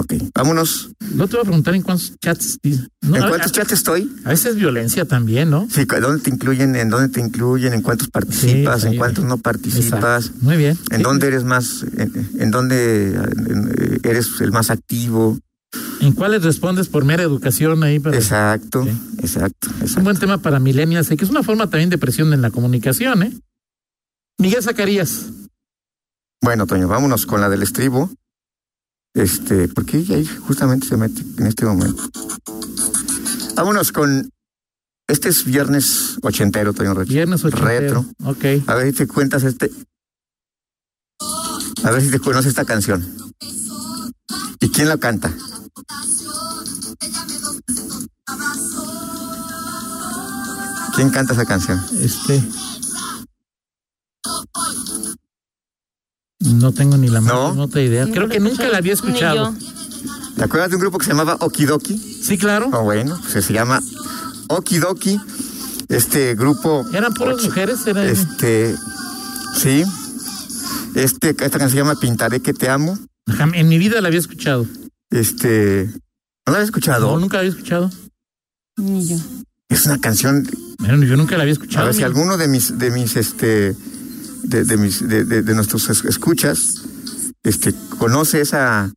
Ok, 0.00 0.14
vámonos. 0.34 0.90
No 1.14 1.26
te 1.28 1.36
voy 1.36 1.40
a 1.42 1.44
preguntar 1.44 1.74
en 1.74 1.82
cuántos 1.82 2.18
chats. 2.18 2.58
No, 3.02 3.16
¿En 3.16 3.28
cuántos 3.28 3.50
a, 3.52 3.54
chats 3.54 3.72
estoy? 3.72 4.10
a 4.24 4.30
veces 4.30 4.56
violencia 4.56 5.04
también, 5.04 5.50
¿no? 5.50 5.68
Sí, 5.70 5.84
¿dónde 5.84 6.22
te 6.22 6.30
incluyen? 6.30 6.74
¿En 6.76 6.90
dónde 6.90 7.08
te 7.08 7.20
incluyen? 7.20 7.72
¿En 7.74 7.82
cuántos 7.82 8.08
participas? 8.08 8.82
Sí, 8.82 8.88
¿En 8.88 8.96
cuántos 8.96 9.24
no 9.24 9.38
participas? 9.38 10.26
Exacto. 10.26 10.44
Muy 10.44 10.56
bien. 10.56 10.78
¿En 10.90 10.98
Sí. 10.98 11.02
dónde 11.02 11.26
eres 11.28 11.44
más, 11.44 11.84
en, 11.96 12.30
en 12.38 12.50
dónde 12.50 13.14
eh, 13.14 13.98
eres 14.02 14.40
el 14.40 14.52
más 14.52 14.70
activo? 14.70 15.38
¿En 16.00 16.12
cuáles 16.12 16.42
respondes 16.42 16.88
por 16.88 17.04
mera 17.04 17.22
educación 17.22 17.82
ahí? 17.84 18.00
Para... 18.00 18.16
Exacto, 18.16 18.82
Sí. 18.84 18.90
exacto, 19.22 19.68
Es 19.68 19.74
un 19.76 19.82
exacto. 19.82 20.02
buen 20.04 20.18
tema 20.18 20.38
para 20.38 20.58
millennials, 20.58 21.10
eh, 21.10 21.16
que 21.16 21.24
es 21.24 21.30
una 21.30 21.42
forma 21.42 21.68
también 21.70 21.90
de 21.90 21.98
presión 21.98 22.32
en 22.32 22.42
la 22.42 22.50
comunicación, 22.50 23.22
¿eh? 23.22 23.32
Miguel 24.38 24.62
Zacarías. 24.62 25.26
Bueno, 26.42 26.66
Toño, 26.66 26.88
vámonos 26.88 27.26
con 27.26 27.40
la 27.42 27.48
del 27.50 27.62
estribo. 27.62 28.10
Este, 29.14 29.68
porque 29.68 29.98
ella 29.98 30.16
ahí 30.16 30.26
justamente 30.26 30.86
se 30.86 30.96
mete 30.96 31.22
en 31.38 31.46
este 31.46 31.64
momento. 31.64 32.02
Vámonos 33.56 33.92
con, 33.92 34.30
este 35.08 35.28
es 35.28 35.44
viernes 35.44 36.18
ochentero, 36.22 36.72
Toño 36.72 36.94
Rocha. 36.94 37.12
Viernes 37.12 37.44
ochentero. 37.44 37.68
Retro. 37.68 38.06
Ok. 38.24 38.68
A 38.68 38.74
ver 38.74 38.86
si 38.86 38.92
te 38.92 39.06
cuentas 39.08 39.42
este. 39.42 39.70
A 41.82 41.90
ver 41.90 42.02
si 42.02 42.10
te 42.10 42.20
conoces 42.20 42.50
esta 42.50 42.64
canción. 42.64 43.04
¿Y 44.60 44.68
quién 44.68 44.88
la 44.88 44.98
canta? 44.98 45.34
¿Quién 50.94 51.10
canta 51.10 51.32
esa 51.32 51.46
canción? 51.46 51.80
Este. 52.00 52.42
No 56.60 56.72
tengo 56.72 56.96
ni 56.96 57.08
la 57.08 57.20
más 57.20 57.32
¿No? 57.32 57.50
remota 57.50 57.80
idea. 57.80 58.06
Creo 58.10 58.28
que 58.28 58.38
nunca 58.40 58.68
la 58.68 58.78
había 58.78 58.92
Ni 58.92 58.96
escuchado. 58.98 59.54
yo. 59.58 59.66
¿Te 60.36 60.44
acuerdas 60.44 60.70
de 60.70 60.76
un 60.76 60.82
grupo 60.82 60.98
que 60.98 61.04
se 61.06 61.10
llamaba 61.10 61.36
Okidoki? 61.40 61.96
Sí, 61.98 62.38
claro. 62.38 62.70
Oh, 62.72 62.82
bueno, 62.82 63.18
pues 63.32 63.44
se 63.44 63.52
llama 63.52 63.82
Okidoki. 64.48 65.18
Este 65.88 66.34
grupo. 66.34 66.86
Eran 66.92 67.12
puras 67.14 67.36
ocho- 67.36 67.46
mujeres. 67.46 67.86
Era... 67.86 68.04
Este. 68.04 68.74
Sí. 69.56 69.84
Este, 70.94 71.30
esta 71.30 71.50
canción 71.50 71.70
se 71.70 71.76
llama 71.76 71.94
Pintaré 71.98 72.40
que 72.40 72.52
te 72.52 72.68
amo. 72.68 72.98
En 73.54 73.68
mi 73.68 73.78
vida 73.78 74.00
la 74.00 74.08
había 74.08 74.20
escuchado. 74.20 74.66
Este. 75.10 75.90
¿No 76.46 76.52
la 76.52 76.58
has 76.58 76.64
escuchado? 76.64 77.10
No, 77.12 77.18
nunca 77.18 77.36
la 77.36 77.40
había 77.40 77.50
escuchado. 77.52 77.90
Ni 78.76 79.06
yo. 79.06 79.16
Es 79.68 79.86
una 79.86 79.98
canción 80.00 80.48
Bueno, 80.78 81.04
yo 81.04 81.16
nunca 81.16 81.36
la 81.36 81.42
había 81.42 81.52
A 81.52 81.54
escuchado. 81.54 81.86
ver 81.86 81.94
si 81.94 82.02
alguno 82.02 82.36
de 82.36 82.48
mis, 82.48 82.76
de 82.78 82.90
mis, 82.90 83.16
este, 83.16 83.76
de, 84.50 84.64
de 84.64 84.76
mis, 84.76 85.06
de, 85.08 85.24
nuestros 85.54 85.88
es- 85.88 86.04
escuchas, 86.04 86.82
este, 87.42 87.72
conoce 87.98 88.40
esa, 88.40 88.92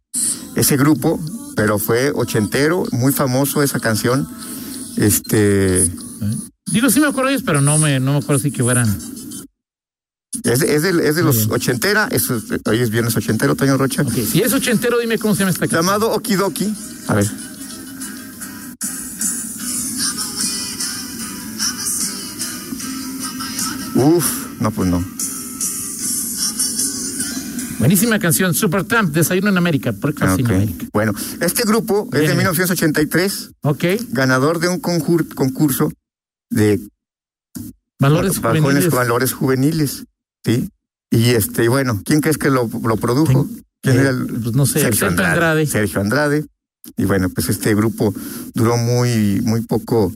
ese 0.55 0.75
grupo, 0.77 1.19
pero 1.55 1.79
fue 1.79 2.11
ochentero, 2.13 2.83
muy 2.91 3.13
famoso 3.13 3.61
esa 3.63 3.79
canción. 3.79 4.27
Este, 4.97 5.89
Digo, 6.71 6.89
sí 6.89 6.99
me 6.99 7.07
acuerdo 7.07 7.27
de 7.29 7.35
ellos, 7.35 7.43
pero 7.45 7.61
no 7.61 7.77
me, 7.77 7.99
no 7.99 8.13
me 8.13 8.17
acuerdo 8.19 8.41
si 8.41 8.51
que 8.51 8.63
fueran. 8.63 8.87
es 10.43 10.59
de, 10.59 10.75
es 10.75 10.81
de, 10.81 11.07
es 11.07 11.15
de 11.15 11.23
los 11.23 11.37
bien. 11.37 11.51
ochentera, 11.51 12.07
es- 12.11 12.29
hoy 12.29 12.79
es 12.79 12.89
viernes 12.89 13.15
ochentero, 13.15 13.55
Toño 13.55 13.77
Rocha. 13.77 14.01
Ok, 14.01 14.13
si 14.31 14.41
es 14.41 14.51
ochentero, 14.53 14.97
dime 14.99 15.17
cómo 15.19 15.35
se 15.35 15.39
llama 15.41 15.51
esta 15.51 15.67
canción. 15.67 15.81
Llamado 15.85 16.11
Okidoki. 16.11 16.73
A 17.07 17.13
ver. 17.15 17.27
Uf, 23.95 24.59
no, 24.59 24.71
pues 24.71 24.89
no. 24.89 25.03
Buenísima 27.83 28.17
canción, 28.19 28.53
Supertramp, 28.53 29.13
Desayuno 29.13 29.49
en 29.49 29.57
América, 29.57 29.91
Breakfast 29.91 30.39
in 30.39 30.45
Ok. 30.45 30.51
America. 30.51 30.85
Bueno, 30.93 31.13
este 31.41 31.63
grupo 31.63 32.05
es 32.13 32.19
de 32.19 32.25
Bien. 32.27 32.37
1983, 32.37 33.51
Ok, 33.61 33.83
ganador 34.09 34.59
de 34.59 34.69
un 34.69 34.81
concur- 34.81 35.33
concurso 35.33 35.91
de 36.49 36.79
valores 37.99 38.39
bajones 38.41 38.61
juveniles. 38.63 38.91
valores 38.93 39.33
juveniles, 39.33 40.05
¿sí? 40.45 40.69
Y 41.11 41.29
este, 41.31 41.65
y 41.65 41.67
bueno, 41.67 42.01
¿quién 42.05 42.21
crees 42.21 42.37
que 42.37 42.49
lo, 42.49 42.69
lo 42.83 42.97
produjo? 42.97 43.47
¿Quién 43.81 43.97
Eh, 43.97 43.99
era 44.01 44.09
el 44.11 44.25
pues 44.27 44.55
no 44.55 44.65
sé, 44.65 44.79
Sergio 44.79 45.07
Andrade. 45.07 45.65
Sergio 45.67 46.01
Andrade. 46.01 46.45
Y 46.97 47.05
bueno, 47.05 47.29
pues 47.29 47.49
este 47.49 47.75
grupo 47.75 48.13
duró 48.53 48.77
muy, 48.77 49.41
muy 49.43 49.61
poco, 49.61 50.13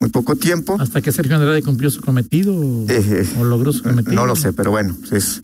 muy 0.00 0.10
poco 0.10 0.34
tiempo. 0.36 0.76
Hasta 0.80 1.00
que 1.00 1.12
Sergio 1.12 1.36
Andrade 1.36 1.62
cumplió 1.62 1.90
su 1.90 2.00
cometido 2.00 2.54
o, 2.54 2.86
Eh, 2.88 3.26
o 3.38 3.44
logró 3.44 3.72
su 3.72 3.82
cometido. 3.82 4.14
no 4.14 4.26
lo 4.26 4.34
sé, 4.36 4.52
pero 4.52 4.70
bueno, 4.70 4.96
es, 5.10 5.40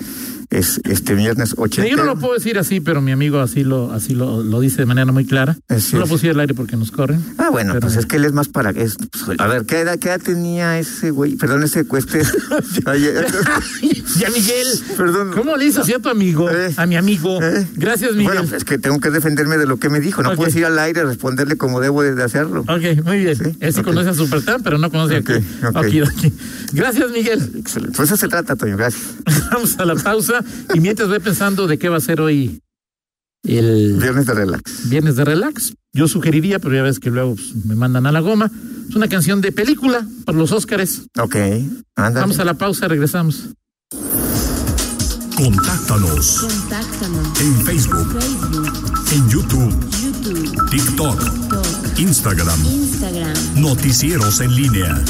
es 0.50 0.80
este 0.84 1.14
viernes 1.14 1.50
Sí, 1.50 1.54
80. 1.58 1.90
yo 1.90 1.96
no 1.96 2.04
lo 2.04 2.16
puedo 2.18 2.34
decir 2.34 2.58
así, 2.58 2.80
pero 2.80 3.00
mi 3.00 3.12
amigo 3.12 3.40
así 3.40 3.64
lo 3.64 3.92
así 3.92 4.14
lo, 4.14 4.42
lo 4.42 4.60
dice 4.60 4.78
de 4.78 4.86
manera 4.86 5.10
muy 5.12 5.24
clara. 5.26 5.56
Así 5.68 5.92
no 5.94 6.00
lo 6.00 6.04
es. 6.06 6.10
puse 6.10 6.30
al 6.30 6.40
aire 6.40 6.54
porque 6.54 6.76
nos 6.76 6.90
corren. 6.90 7.22
Ah, 7.38 7.48
bueno, 7.50 7.74
Pero- 7.74 7.80
pues 7.86 7.96
es 7.96 8.06
que 8.06 8.16
él 8.16 8.24
es 8.24 8.32
más 8.32 8.48
para... 8.48 8.70
Es, 8.70 8.96
pues, 9.26 9.38
a 9.40 9.46
ver, 9.46 9.64
¿qué 9.66 9.80
edad, 9.80 9.98
¿qué 9.98 10.08
edad 10.08 10.20
tenía 10.20 10.78
ese 10.78 11.10
güey? 11.10 11.36
Perdón, 11.36 11.62
ese 11.64 11.84
cueste. 11.86 12.22
Ya, 14.18 14.30
Miguel. 14.30 14.66
perdón. 14.96 15.30
¿Cómo 15.32 15.56
le 15.56 15.66
hizo 15.66 15.82
así 15.82 15.92
a 15.92 15.98
tu 15.98 16.08
amigo? 16.08 16.50
Eh. 16.50 16.72
a 16.76 16.86
mi 16.86 16.96
amigo. 16.96 17.40
Eh. 17.42 17.66
Gracias, 17.74 18.12
Miguel. 18.12 18.38
Bueno, 18.38 18.56
es 18.56 18.64
que 18.64 18.78
tengo 18.78 18.98
que 19.00 19.10
defenderme 19.10 19.58
de 19.58 19.66
lo 19.66 19.76
que 19.78 19.88
me 19.90 20.00
dijo. 20.00 20.22
No 20.22 20.30
Ok. 20.30 20.36
puedes 20.36 20.56
ir 20.56 20.64
al 20.64 20.78
aire 20.78 21.00
y 21.02 21.04
responderle 21.04 21.56
como 21.56 21.80
debo 21.80 22.02
de 22.02 22.22
hacerlo. 22.22 22.62
Ok, 22.62 23.04
muy 23.04 23.18
bien. 23.20 23.36
Sí, 23.36 23.56
Él 23.60 23.72
sí 23.74 23.82
conoce 23.82 24.08
a 24.10 24.14
Supertramp, 24.14 24.64
pero 24.64 24.78
no 24.78 24.90
conoce 24.90 25.18
Ok, 25.18 25.30
a 25.30 25.34
aquí. 25.80 26.00
Okidoki. 26.00 26.32
Gracias, 26.72 27.10
Miguel. 27.10 27.52
Excelente. 27.58 27.96
Pues 27.96 28.08
eso 28.08 28.16
se 28.16 28.28
trata, 28.28 28.56
Toño. 28.56 28.76
Gracias. 28.76 29.02
Vamos 29.52 29.78
a 29.78 29.84
la 29.84 29.94
pausa. 29.94 30.37
Y 30.74 30.80
mientras 30.80 31.08
voy 31.08 31.20
pensando 31.20 31.66
de 31.66 31.78
qué 31.78 31.88
va 31.88 31.96
a 31.96 32.00
ser 32.00 32.20
hoy 32.20 32.60
el 33.44 33.98
Viernes 34.00 34.26
de 34.26 34.34
relax. 34.34 34.88
viernes 34.90 35.16
de 35.16 35.24
relax, 35.24 35.74
yo 35.92 36.08
sugeriría, 36.08 36.58
pero 36.58 36.74
ya 36.74 36.82
ves 36.82 36.98
que 36.98 37.10
luego 37.10 37.34
pues, 37.36 37.54
me 37.64 37.74
mandan 37.76 38.06
a 38.06 38.12
la 38.12 38.20
goma, 38.20 38.50
es 38.88 38.94
una 38.96 39.08
canción 39.08 39.40
de 39.40 39.52
película 39.52 40.06
para 40.24 40.36
los 40.36 40.52
Óscares. 40.52 41.02
Ok. 41.18 41.36
Ándale. 41.94 42.20
Vamos 42.20 42.38
a 42.40 42.44
la 42.44 42.54
pausa, 42.54 42.88
regresamos. 42.88 43.50
Contáctanos 45.36 46.40
Contáctanos. 46.40 47.40
en 47.40 47.64
Facebook, 47.64 48.20
Facebook, 48.20 48.72
en 49.12 49.28
YouTube, 49.28 49.90
YouTube, 50.02 50.70
TikTok, 50.70 51.20
TikTok, 51.22 51.98
Instagram. 51.98 52.64
Instagram. 52.66 53.34
Noticieros 53.60 54.40
en 54.40 54.54
línea. 54.56 55.04